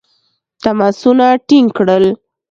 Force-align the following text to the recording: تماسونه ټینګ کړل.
تماسونه 0.63 1.25
ټینګ 1.47 1.67
کړل. 1.77 2.05